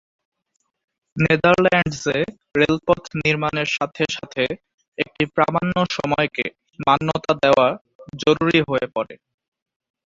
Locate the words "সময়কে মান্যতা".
5.97-7.33